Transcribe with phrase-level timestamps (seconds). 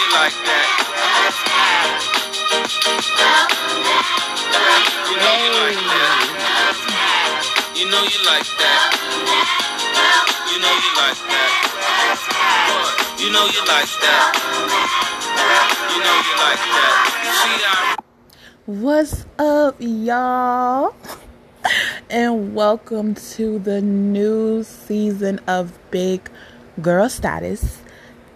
[0.00, 0.66] you like that.
[5.10, 6.16] You know you like that.
[7.76, 8.96] You know you like that.
[10.48, 11.52] You know you like that.
[13.20, 14.32] You know you like that.
[15.92, 18.00] You know you like that.
[18.64, 20.94] What's up, y'all?
[22.08, 26.30] And welcome to the new season of Big
[26.80, 27.82] Girl Status.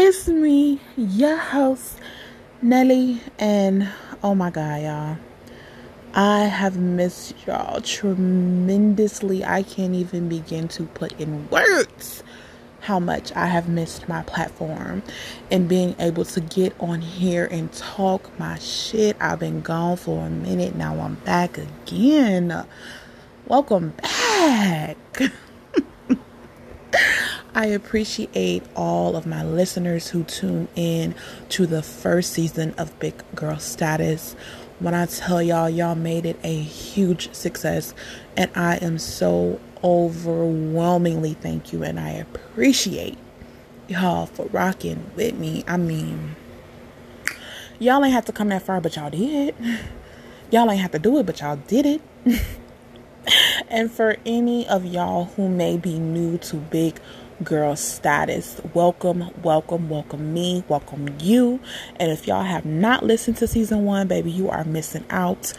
[0.00, 1.98] It's me, your host,
[2.62, 3.88] Nelly, and
[4.22, 5.16] oh my god, y'all.
[6.14, 9.44] I have missed y'all tremendously.
[9.44, 12.22] I can't even begin to put in words
[12.78, 15.02] how much I have missed my platform
[15.50, 19.16] and being able to get on here and talk my shit.
[19.20, 20.76] I've been gone for a minute.
[20.76, 22.64] Now I'm back again.
[23.48, 24.96] Welcome back.
[27.58, 31.16] I appreciate all of my listeners who tune in
[31.48, 34.36] to the first season of Big Girl Status.
[34.78, 37.94] When I tell y'all, y'all made it a huge success,
[38.36, 43.18] and I am so overwhelmingly thank you, and I appreciate
[43.88, 45.64] y'all for rocking with me.
[45.66, 46.36] I mean,
[47.80, 49.56] y'all ain't have to come that far, but y'all did.
[50.50, 52.00] Y'all ain't have to do it, but y'all did it.
[53.68, 56.98] and for any of y'all who may be new to Big
[57.44, 61.60] Girl Status, welcome, welcome, welcome me, welcome you.
[61.94, 65.52] And if y'all have not listened to season one, baby, you are missing out.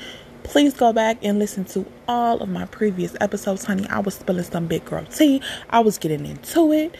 [0.43, 3.87] Please go back and listen to all of my previous episodes, honey.
[3.87, 5.41] I was spilling some big girl tea.
[5.69, 6.95] I was getting into it.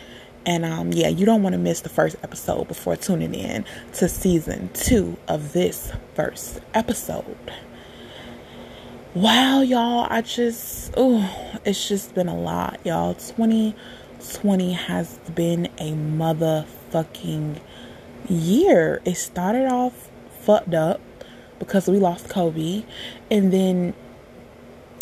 [0.45, 4.07] And um, yeah, you don't want to miss the first episode before tuning in to
[4.07, 7.51] season two of this first episode.
[9.13, 13.15] Wow, y'all, I just, oh, it's just been a lot, y'all.
[14.19, 17.59] 2020 has been a motherfucking
[18.27, 19.01] year.
[19.05, 20.09] It started off
[20.41, 20.99] fucked up
[21.57, 22.83] because we lost Kobe,
[23.31, 23.93] and then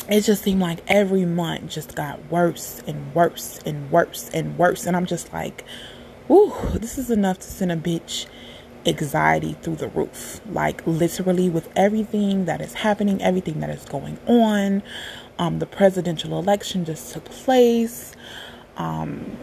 [0.08, 4.86] it just seemed like every month just got worse and worse and worse and worse.
[4.86, 5.66] And I'm just like,
[6.30, 8.28] ooh, this is enough to send a bitch
[8.86, 10.42] anxiety through the roof.
[10.48, 14.84] Like literally with everything that is happening, everything that is going on.
[15.40, 18.16] Um, the presidential election just took place.
[18.78, 19.38] Um,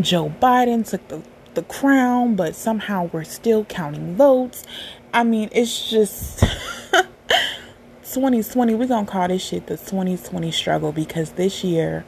[0.00, 1.22] Joe Biden took the,
[1.54, 4.64] the crown, but somehow we're still counting votes.
[5.12, 6.40] I mean, it's just
[6.90, 8.74] 2020.
[8.74, 12.04] We're gonna call this shit the 2020 struggle because this year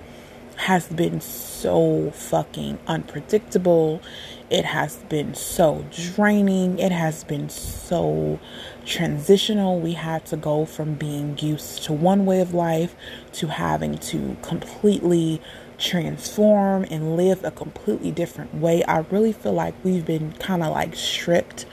[0.56, 4.02] has been so fucking unpredictable.
[4.50, 6.80] It has been so draining.
[6.80, 8.40] It has been so
[8.84, 9.78] transitional.
[9.78, 12.96] We had to go from being used to one way of life
[13.34, 15.40] to having to completely
[15.78, 18.82] transform and live a completely different way.
[18.84, 21.66] I really feel like we've been kind of like stripped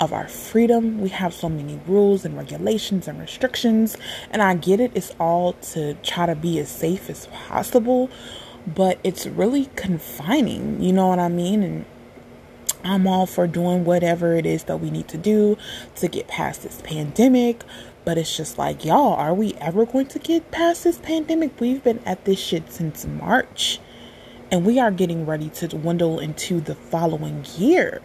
[0.00, 1.00] of our freedom.
[1.00, 3.96] We have so many rules and regulations and restrictions,
[4.30, 4.92] and I get it.
[4.94, 8.10] It's all to try to be as safe as possible,
[8.66, 10.80] but it's really confining.
[10.80, 11.62] You know what I mean?
[11.62, 11.84] And
[12.84, 15.58] I'm all for doing whatever it is that we need to do
[15.96, 17.62] to get past this pandemic.
[18.08, 21.60] But it's just like, y'all, are we ever going to get past this pandemic?
[21.60, 23.80] We've been at this shit since March.
[24.50, 28.00] And we are getting ready to dwindle into the following year.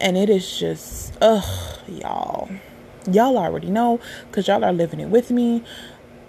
[0.00, 2.50] And it is just, ugh, y'all.
[3.08, 5.62] Y'all already know because y'all are living it with me.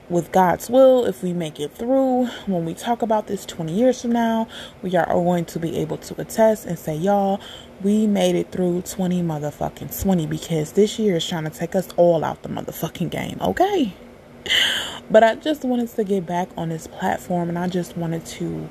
[0.10, 4.02] With God's will, if we make it through, when we talk about this 20 years
[4.02, 4.48] from now,
[4.82, 7.42] we are going to be able to attest and say, y'all,
[7.84, 11.90] we made it through 20 motherfucking 20 because this year is trying to take us
[11.98, 13.94] all out the motherfucking game, okay?
[15.12, 18.70] But I just wanted to get back on this platform and I just wanted to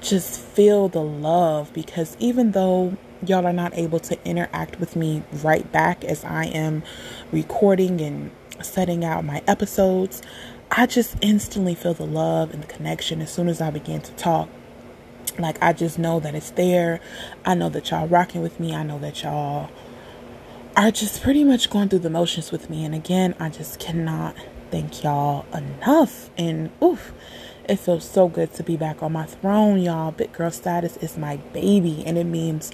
[0.00, 2.96] just feel the love because even though
[3.26, 6.82] y'all are not able to interact with me right back as I am
[7.32, 8.30] recording and
[8.62, 10.22] setting out my episodes,
[10.70, 14.12] I just instantly feel the love and the connection as soon as I begin to
[14.12, 14.48] talk.
[15.38, 17.00] Like, I just know that it's there.
[17.44, 18.74] I know that y'all rocking with me.
[18.74, 19.70] I know that y'all
[20.76, 22.84] are just pretty much going through the motions with me.
[22.84, 24.36] And again, I just cannot
[24.70, 26.30] thank y'all enough.
[26.38, 27.12] And oof,
[27.68, 30.12] it feels so good to be back on my throne, y'all.
[30.12, 32.70] Big girl status is my baby, and it means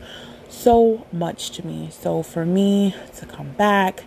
[0.49, 1.89] so much to me.
[1.91, 4.05] So for me to come back,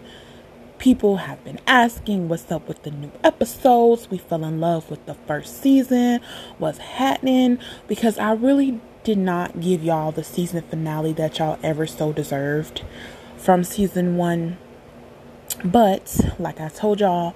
[0.79, 4.09] people have been asking what's up with the new episodes.
[4.09, 6.21] We fell in love with the first season,
[6.57, 11.85] what's happening, because I really did not give y'all the season finale that y'all ever
[11.85, 12.83] so deserved
[13.37, 14.57] from season one.
[15.63, 17.35] But like I told y'all,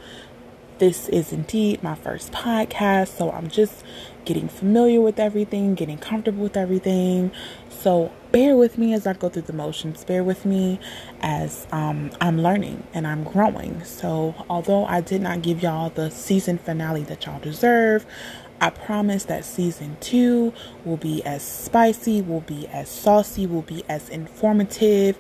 [0.80, 3.84] this is indeed my first podcast, so I'm just
[4.26, 7.32] getting familiar with everything, getting comfortable with everything.
[7.70, 10.04] So bear with me as I go through the motions.
[10.04, 10.80] Bear with me
[11.22, 13.84] as um, I'm learning and I'm growing.
[13.84, 18.08] So although I did not give y'all the season finale that y'all deserve,
[18.60, 20.52] I promise that season two
[20.84, 25.16] will be as spicy, will be as saucy, will be as informative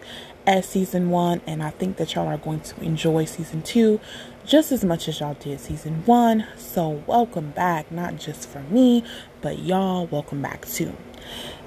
[0.48, 1.42] as season one.
[1.45, 4.00] And I think that y'all are going to enjoy season two
[4.44, 6.48] just as much as y'all did season one.
[6.57, 9.04] So, welcome back, not just for me,
[9.42, 10.98] but y'all, welcome back too.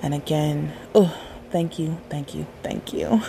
[0.02, 1.16] And again, oh,
[1.56, 3.22] thank you, thank you, thank you.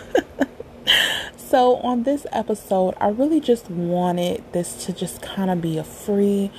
[1.37, 5.83] so, on this episode, I really just wanted this to just kind of be a
[5.85, 6.51] free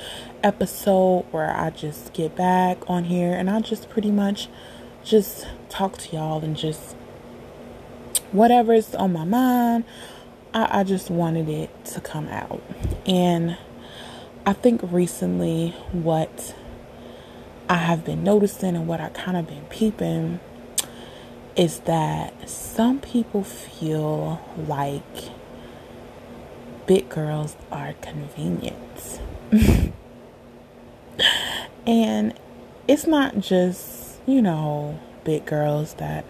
[0.42, 4.48] episode where I just get back on here and I just pretty much
[5.04, 6.96] just talk to y'all and just
[8.32, 9.84] whatever's on my mind.
[10.54, 12.62] I, I just wanted it to come out.
[13.04, 13.58] And
[14.46, 16.54] I think recently what
[17.68, 20.40] I have been noticing and what I kind of been peeping
[21.58, 25.02] is that some people feel like
[26.86, 29.20] big girls are convenient.
[31.86, 32.32] and
[32.86, 36.24] it's not just, you know, big girls that,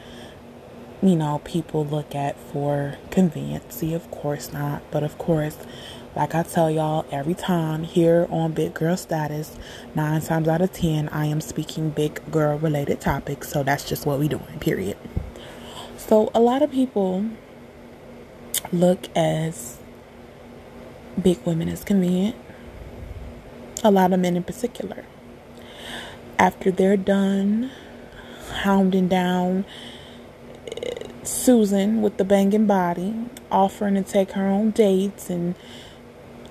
[1.03, 3.93] you know, people look at for conveniency.
[3.93, 4.81] Of course not.
[4.91, 5.59] But of course,
[6.17, 9.57] like I tell y'all every time here on Big Girl Status,
[9.95, 13.51] nine times out of ten, I am speaking big girl related topics.
[13.51, 14.97] So that's just what we doing, period.
[16.08, 17.26] So a lot of people
[18.72, 19.76] look as
[21.22, 22.34] big women as convenient
[23.84, 25.05] a lot of men in particular.
[26.38, 27.70] After they're done
[28.62, 29.64] hounding down
[31.22, 33.14] Susan with the banging body,
[33.50, 35.55] offering to take her on dates and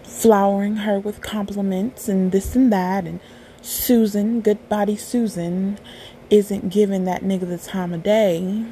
[0.04, 3.20] flowering her with compliments and this and that, and
[3.62, 5.80] Susan, good body Susan,
[6.30, 8.66] isn't giving that nigga the time of day.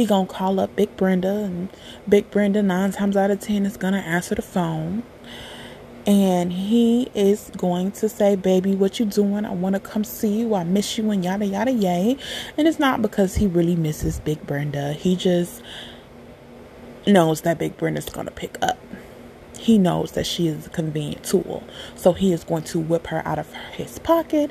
[0.00, 1.68] He gonna call up Big Brenda, and
[2.08, 5.02] Big Brenda nine times out of ten is gonna answer the phone
[6.06, 9.44] and he is going to say, "Baby, what you doing?
[9.44, 10.54] I want to come see you.
[10.54, 12.16] I miss you." And yada yada yay.
[12.56, 14.94] And it's not because he really misses Big Brenda.
[14.94, 15.60] He just
[17.06, 18.78] knows that Big Brenda's to pick up.
[19.58, 21.62] He knows that she is a convenient tool,
[21.94, 24.50] so he is going to whip her out of his pocket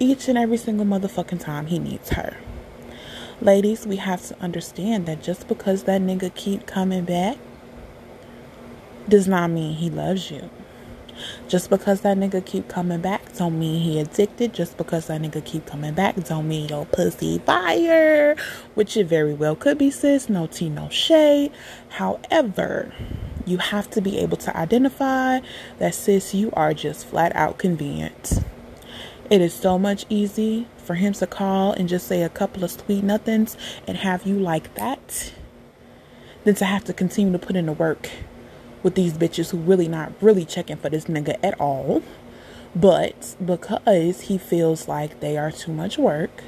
[0.00, 2.36] each and every single motherfucking time he needs her.
[3.40, 7.36] Ladies, we have to understand that just because that nigga keep coming back
[9.08, 10.50] does not mean he loves you.
[11.46, 14.52] Just because that nigga keep coming back don't mean he addicted.
[14.52, 18.34] Just because that nigga keep coming back don't mean your pussy fire.
[18.74, 20.28] Which it very well could be, sis.
[20.28, 21.52] No tea, no shade.
[21.90, 22.92] However,
[23.46, 25.38] you have to be able to identify
[25.78, 28.42] that, sis, you are just flat out convenient.
[29.30, 32.70] It is so much easy for him to call and just say a couple of
[32.70, 35.34] sweet nothings and have you like that
[36.44, 38.08] than to have to continue to put in the work
[38.82, 42.02] with these bitches who really not really checking for this nigga at all.
[42.74, 46.42] But because he feels like they are too much work,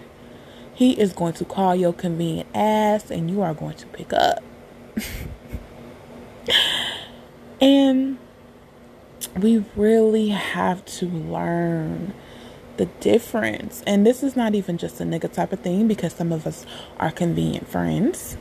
[0.72, 4.42] he is going to call your convenient ass and you are going to pick up.
[7.60, 8.16] and
[9.38, 12.14] we really have to learn
[12.80, 13.82] the difference.
[13.86, 16.64] And this is not even just a nigga type of thing because some of us
[16.98, 18.38] are convenient friends.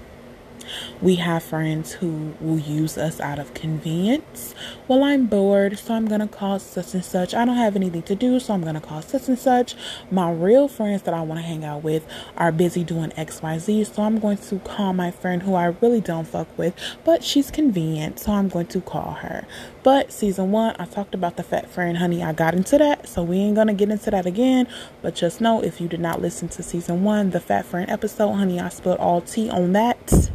[1.02, 4.56] We have friends who will use us out of convenience.
[4.88, 7.34] Well, I'm bored, so I'm going to call such and such.
[7.34, 9.76] I don't have anything to do, so I'm going to call such and such.
[10.12, 12.06] My real friends that I want to hang out with
[12.38, 16.28] are busy doing XYZ, so I'm going to call my friend who I really don't
[16.28, 16.74] fuck with,
[17.04, 19.46] but she's convenient, so I'm going to call her.
[19.84, 22.22] But season one, I talked about the fat friend, honey.
[22.22, 24.68] I got into that, so we ain't gonna get into that again.
[25.02, 28.34] But just know if you did not listen to season one, the fat friend episode,
[28.34, 30.32] honey, I spilled all tea on that.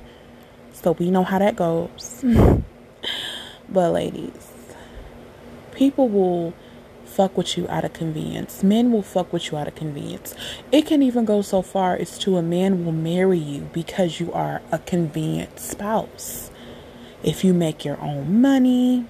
[0.84, 2.22] So we know how that goes.
[3.70, 4.52] but ladies,
[5.72, 6.52] people will
[7.06, 8.62] fuck with you out of convenience.
[8.62, 10.34] Men will fuck with you out of convenience.
[10.70, 14.30] It can even go so far as to a man will marry you because you
[14.34, 16.50] are a convenient spouse.
[17.22, 19.06] If you make your own money,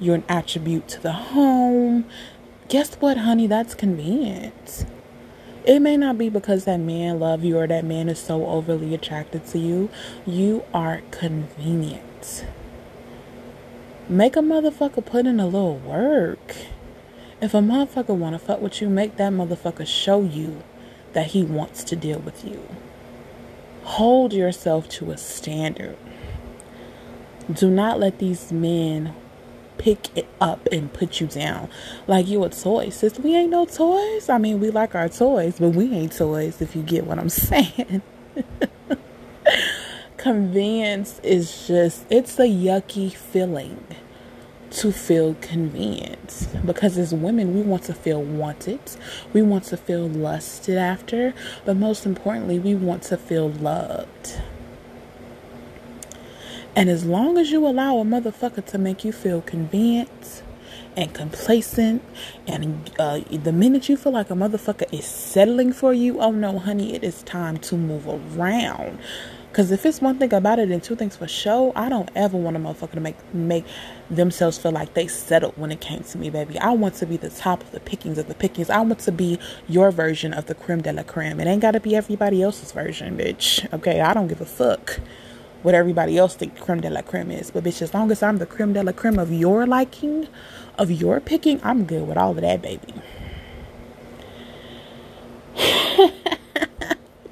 [0.00, 2.06] you're an attribute to the home.
[2.68, 3.46] Guess what, honey?
[3.46, 4.84] That's convenient.
[5.66, 8.94] It may not be because that man love you or that man is so overly
[8.94, 9.90] attracted to you.
[10.24, 12.46] You are convenient.
[14.08, 16.54] Make a motherfucker put in a little work.
[17.40, 20.62] If a motherfucker wanna fuck with you, make that motherfucker show you
[21.14, 22.62] that he wants to deal with you.
[23.82, 25.96] Hold yourself to a standard.
[27.52, 29.14] Do not let these men
[29.78, 31.68] pick it up and put you down
[32.06, 32.88] like you a toy.
[32.90, 34.28] Sis, we ain't no toys.
[34.28, 37.28] I mean, we like our toys, but we ain't toys if you get what I'm
[37.30, 38.02] saying.
[40.16, 43.84] Convenience is just, it's a yucky feeling
[44.70, 48.80] to feel convenient because as women we want to feel wanted
[49.32, 51.32] we want to feel lusted after
[51.64, 54.40] but most importantly we want to feel loved
[56.76, 60.42] and as long as you allow a motherfucker to make you feel convenient
[60.94, 62.02] and complacent,
[62.46, 66.58] and uh, the minute you feel like a motherfucker is settling for you, oh no,
[66.58, 68.98] honey, it is time to move around.
[69.54, 72.36] Cause if it's one thing about it and two things for show, I don't ever
[72.36, 73.64] want a motherfucker to make make
[74.10, 76.58] themselves feel like they settled when it came to me, baby.
[76.58, 78.68] I want to be the top of the pickings of the pickings.
[78.68, 81.40] I want to be your version of the creme de la creme.
[81.40, 83.66] It ain't gotta be everybody else's version, bitch.
[83.72, 85.00] Okay, I don't give a fuck
[85.66, 87.50] what everybody else think creme de la creme is.
[87.50, 90.28] But bitch, as long as I'm the creme de la creme of your liking,
[90.78, 92.94] of your picking, I'm good with all of that, baby.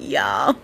[0.01, 0.57] Y'all.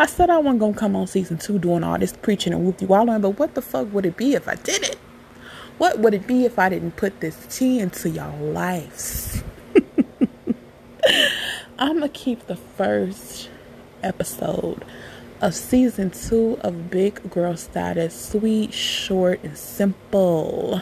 [0.00, 2.82] I said I wasn't gonna come on season two doing all this preaching and whoop
[2.82, 4.96] you all on, but what the fuck would it be if I did it?
[5.78, 9.44] What would it be if I didn't put this tea into y'all lives?
[11.78, 13.48] I'm gonna keep the first
[14.02, 14.84] episode
[15.44, 20.80] of season two of Big Girl Status sweet, short, and simple.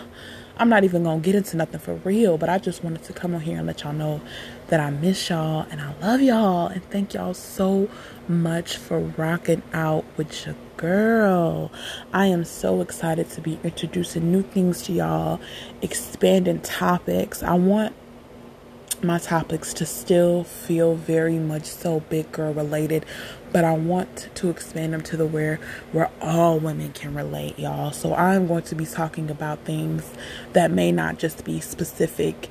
[0.57, 3.35] I'm not even gonna get into nothing for real, but I just wanted to come
[3.35, 4.21] on here and let y'all know
[4.69, 7.91] that I miss y'all and I love y'all and thank y'all so
[8.29, 11.73] much for rocking out with your girl.
[12.13, 15.41] I am so excited to be introducing new things to y'all,
[15.81, 17.43] expanding topics.
[17.43, 17.97] I want
[19.03, 23.05] my topics to still feel very much so big girl related
[23.53, 25.61] but I want to expand them to the where
[25.93, 27.93] where all women can relate, y'all.
[27.93, 30.13] So I'm going to be talking about things
[30.53, 32.51] that may not just be specific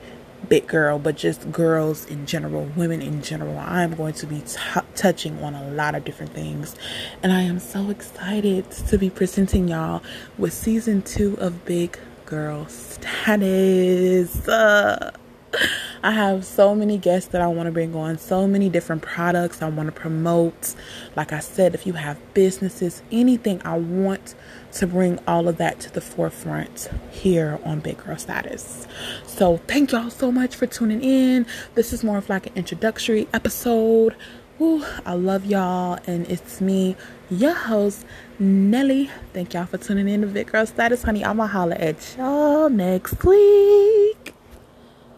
[0.50, 3.58] big girl, but just girls in general, women in general.
[3.60, 4.58] I'm going to be t-
[4.96, 6.76] touching on a lot of different things,
[7.22, 10.02] and I am so excited to be presenting y'all
[10.38, 14.48] with season two of Big Girl Status.
[14.48, 15.12] Uh,
[16.04, 19.62] I have so many guests that I want to bring on, so many different products
[19.62, 20.74] I want to promote.
[21.16, 24.34] Like I said, if you have businesses, anything, I want
[24.74, 28.88] to bring all of that to the forefront here on Big Girl Status.
[29.28, 31.46] So, thank y'all so much for tuning in.
[31.76, 34.16] This is more of like an introductory episode.
[34.60, 36.96] Ooh, I love y'all, and it's me,
[37.30, 38.06] your host,
[38.40, 39.12] Nelly.
[39.34, 41.24] Thank y'all for tuning in to Big Girl Status, honey.
[41.24, 44.31] I'ma holla at y'all next week.